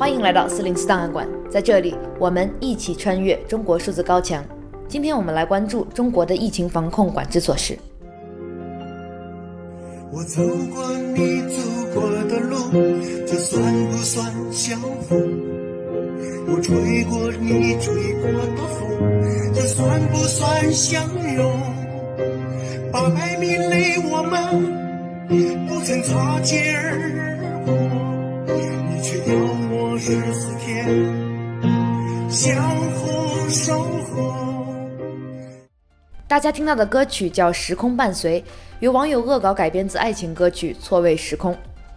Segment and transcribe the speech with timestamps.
[0.00, 4.42] 欢迎来到四零四档案馆，在这里我们一起穿越中国数字高墙。
[4.88, 7.78] 今天我们来关注中国的疫情防控管制措施。
[10.10, 10.42] 我走
[10.72, 11.60] 过你走
[11.92, 12.56] 过的路，
[13.26, 15.20] 这算不算相逢？
[16.48, 18.88] 我吹过你吹过的风，
[19.52, 21.02] 这算不算相
[21.34, 21.62] 拥？
[22.90, 27.74] 八百米内我们不曾擦肩而过，
[28.56, 29.34] 你却要
[29.70, 30.86] 我十四天
[32.28, 34.34] 相互守候。
[36.26, 38.40] 大家听到的歌曲叫《时空伴随》，
[38.78, 41.52] 有网友恶搞改编自爱情歌曲《错位时空》。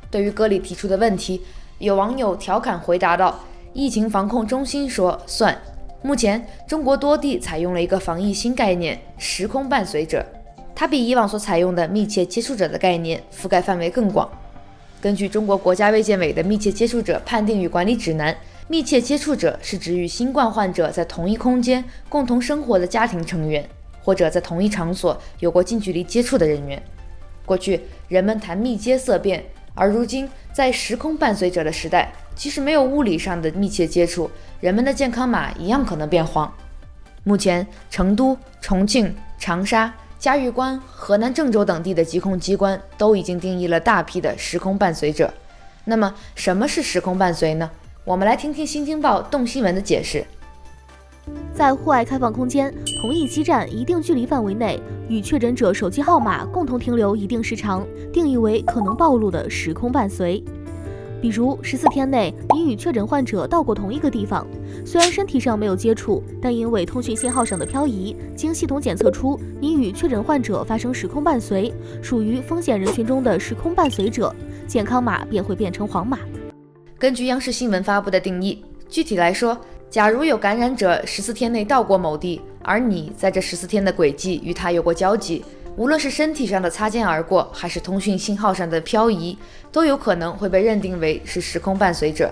[0.09, 1.41] 对于歌里提出的问题，
[1.79, 3.39] 有网友调侃回答道
[3.73, 5.55] ：“疫情防控中心说算。
[6.01, 10.25] 目前中国多地采用了一个防疫新概念‘时空伴随者’，
[10.75, 14.29] 它比以往所采用的密切接触者的概念覆盖范围更广。
[15.03, 18.33] 根据中国国家卫健委的密切接触者判定与管理指南，
[18.69, 23.67] 密切接触者是指与新冠患者在同一空间共同生活的家庭成员。”
[24.01, 26.81] 或者在同一场所有过近距离接触的人员，
[27.45, 29.43] 过去人们谈密接色变，
[29.75, 34.29] 而如今在时空伴随者的时代，即使没有物理上的密切接触，
[34.61, 36.53] 人们的健康码一样可能变黄。
[37.23, 45.29] 目前，成都、重庆、长沙、嘉峪关、河南郑州等地的疾控机关都已经定义了大批的时空伴随者。
[45.83, 47.69] 那么，什么是时空伴随呢？
[48.05, 50.25] 我们来听听《新京报》动新闻的解释。
[51.53, 54.79] 在户外开放空间、同一基站一定距离范围内，
[55.09, 60.41] 与确诊者手机号码共同停留一定时长，定义为可能暴露的时空伴随。
[61.23, 64.45] 比如十四天内你与确诊患者到过同一个地方，
[64.85, 74.35] 虽然身体上没有接触，但因为通讯信号上的漂移，经系统检测出你与确诊患者发生时空伴随，属于风险人群中的时空伴随者，
[74.67, 76.19] 健康码便会变成黄码。
[76.99, 79.57] 根据央视新闻发布的定义，具体来说。
[79.89, 85.45] 假如有感染者十四天内到过某地，而你在这十四天的轨迹与他有过交集，
[85.75, 89.35] 无论是身体上的擦肩而过，还是通讯信号上的漂移，
[89.71, 92.31] 都有可能会被认定为是时空伴随者。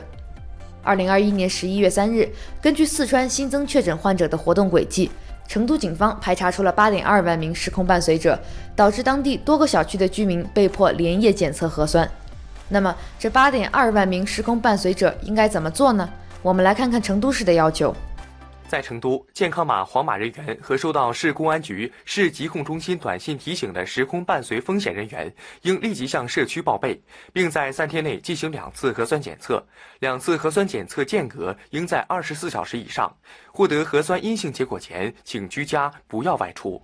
[0.84, 2.30] 二零二一年十一月三日，
[2.62, 5.09] 根据四川新增确诊患者的活动轨迹，
[5.47, 8.40] 成都警方排查出了八点二万名时空伴随者，
[8.75, 12.07] 导致当地多个小区的居民被迫连夜检测核酸。
[12.69, 16.07] 那么，这八点二万名时空伴随者应该怎么做呢？
[16.44, 17.96] 我们来看看成都市的要求。
[18.68, 25.34] 在成都，健康码黄码人员和收到市公安局、市疾控中心短信提醒的时空伴随风险人员，
[25.64, 27.02] 应立即向社区报备，
[27.34, 29.62] 并在三天内进行两次核酸检测，
[30.00, 33.14] 两次核酸检测间隔应在二十四小时以上。
[33.52, 36.82] 获得核酸阴性结果前，请居家，不要外出。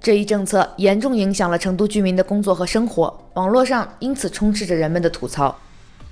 [0.00, 5.56] 这一政策严重影响了成都居民的工作和生活，网络上因此充斥着人们的吐槽。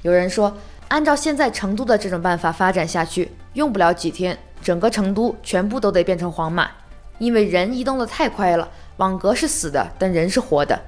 [0.03, 0.57] 有人说，
[0.87, 6.71] 按照现在成都的这种办法发展下去，用不了几天，整个成都全部都得变成黄码，
[7.19, 10.79] 因为人移动得太快了，网格是死的，但人是活的。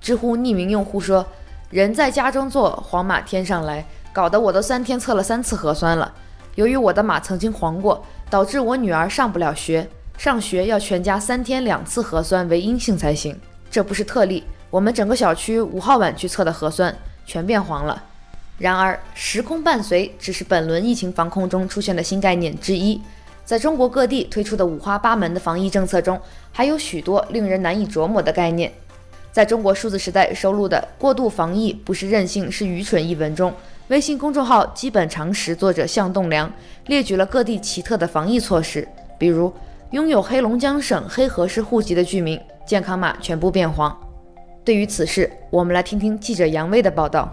[0.00, 1.24] 知乎匿名用户说
[1.70, 6.12] ：“人在家中坐，黄码天上来，搞得我都三天测了三次核酸了。
[6.56, 13.38] 由于我的码曾经黄过，导致我女儿上不了学，上学要全家三天两次核酸为阴性才行。
[13.70, 18.02] 这不是特例，我们整个小区五号晚去测的核酸全变黄了。”
[18.58, 23.00] 然而，时空伴随只是本轮疫情防控中出现的新概念之一。
[23.50, 26.16] 在中国各地推出的五花八门的防疫政策中，
[26.52, 28.72] 还有许多令人难以琢磨的概念。
[29.32, 33.52] 在中国数字时代收录的《过度防疫不是任性，是愚蠢》一文中，
[33.88, 36.48] 微信公众号基本常识作者向栋梁
[36.86, 38.86] 列举了各地奇特的防疫措施，
[39.18, 39.52] 比如
[39.90, 43.92] 拥有黑龙江省黑河市户籍的居民，健康码全部变黄。
[44.64, 47.28] 对于此事，我们来听听记者杨威的报道。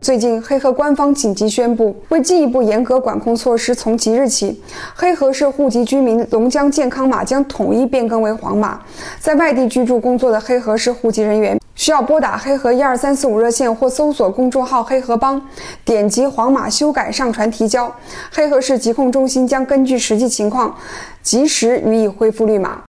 [0.00, 4.62] 最近，黑河官方紧急宣布，为进一步严格管控措施，从即日起，
[4.94, 8.80] 黑河市户籍居民龙江健康码将统一变更为黄码。
[9.18, 15.42] 在外地居住工作的黑河市户籍人员，需要拨打黑河一二三四五热线或搜索公众号“黑河帮”，
[15.84, 17.92] 点击黄码修改、上传提交。
[18.32, 20.74] 黑河市疾控中心将根据实际情况，
[21.22, 22.87] 及时予以恢复绿码。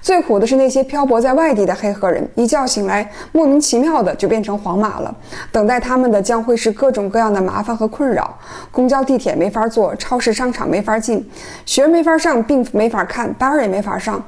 [0.00, 5.14] 最苦的是那些漂泊在外地的黑河人，一觉醒来，莫名其妙的就变成黄码了。
[5.52, 8.38] 等待他们的将会是各种各样的麻烦和困扰：
[8.70, 11.28] 公交、地铁没法坐，超市、商场没法进，
[11.66, 14.22] 学没法上，病没法看，班也没法上。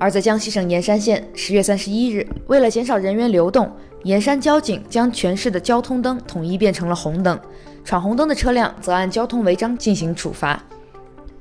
[0.00, 3.70] 而在江西省盐山县，十月三十一日，为了减少人员流动，
[4.02, 7.38] 盐山交警将全市的交通灯统一变成了红灯，
[7.84, 10.60] 闯红灯的车辆则按交通违章进行处罚。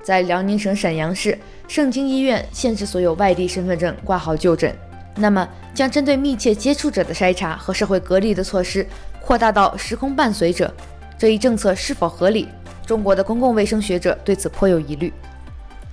[0.03, 1.35] 在辽宁省沈阳市，
[1.67, 4.75] 盛京医院限制所有外地身份证挂号就诊。
[5.15, 8.85] 那么，将针对密切接触者的筛查和社会隔离的措施
[9.21, 10.73] 扩大到时空伴随者，
[11.17, 12.47] 这一政策是否合理？
[12.85, 15.13] 中国的公共卫生学者对此颇有疑虑。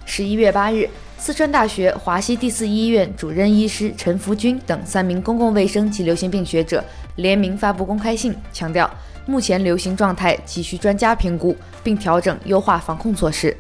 [0.05, 6.83] 十一月八日，四川大学华西第四医院主任医师陈福军等三名公共卫生及流行病学者
[7.17, 8.91] 联名发布公开信，强调
[9.27, 11.55] 目前流行状态急需专家评估，
[11.85, 13.57] 并调整优化防控措施。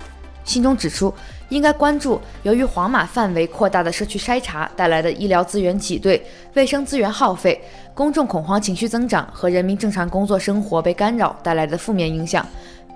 [0.50, 1.14] 信中指出，
[1.48, 6.20] 应该关注由于黄码范围扩大的社区筛查带来的医疗资源挤兑、
[6.54, 7.60] 卫生资源耗费、
[7.94, 12.44] 公众恐慌情绪增长和人民正常工作生活被干扰带来的负面影响。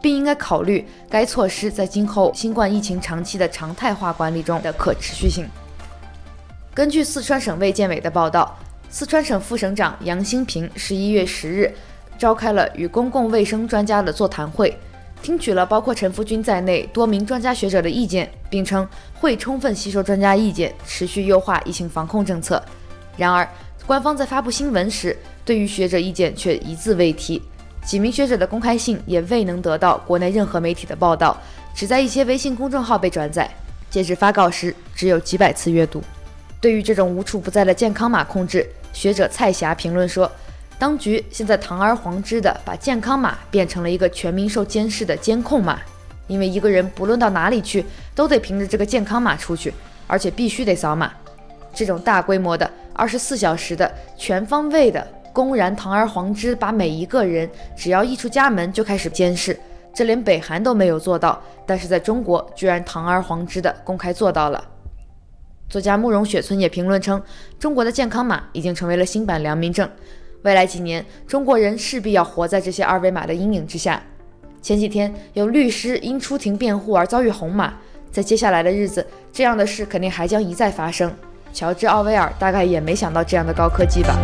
[0.02, 5.48] 并应该考虑该措施在今后新冠疫情长期的常态化管理中的可持续性。
[6.74, 8.54] 根据四川省卫健委的报道，
[8.90, 11.74] 四川省副省长杨兴平十一月十日
[12.18, 14.76] 召开了与公共卫生专家的座谈会，
[15.24, 22.62] 听取了包括陈福军在内多名专家学者的意见，并称会充分吸收专家意见，持续优化疫情防控政策。
[23.16, 23.48] 然而，
[23.86, 27.40] 官方在发布新闻时，对于学者意见却一字未提。
[27.86, 31.34] 几名学者的公开信也未能得到国内任何媒体的报道，
[31.74, 33.50] 只在一些微信公众号被转载。
[33.88, 36.02] 截至发稿时，只有几百次阅读。
[36.60, 40.30] 对于这种无处不在的健康码控制，学者蔡霞评论说
[40.78, 45.80] ：“当局现在堂而皇之地把健康码变成了一个全民受监视的监控码，
[46.26, 47.84] 因为一个人不论到哪里去，
[48.14, 49.72] 都得凭着这个健康码出去，
[50.06, 51.12] 而且必须得扫码。
[51.72, 59.58] 这种大规模的、二十四小时的、全方位的。”公然堂而皇之把每一个人只要一出家门就开始监视，
[59.92, 64.64] 这连北韩都没有做到，但是在中国居然堂而皇之的公开做到了。
[65.68, 67.20] 作家慕容雪村也评论称，
[67.58, 69.90] 中国的健康码已经成为了新版良民证，
[70.44, 74.00] 未来几年中国人势必要活在这些二维码的阴影之下。
[74.60, 77.72] 前几天有律师因出庭辩护而遭遇红码，
[78.12, 81.10] 在接下来的日子，这样的事肯定还将一再发生。
[81.54, 84.18] 乔治奥威尔大概也没想到这样的高科技吧。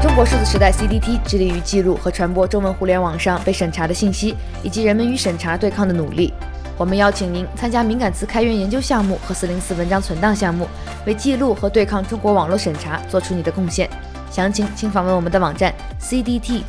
[0.00, 6.32] 中国数字时代 CDT 致力于记录和传播中文互联网上被审查的信息，以及人们与审查对抗的努力。
[6.76, 10.66] 我们邀请您参加敏感词开源研究项目和四零四文章存档项目，
[11.06, 13.88] 为记录和对抗中国网络审查做出你的贡献。
[14.30, 16.64] 详情请访问我们的网站 cdt.media。